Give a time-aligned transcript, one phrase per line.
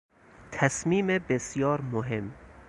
[0.51, 2.31] تصمیم بسیار مهم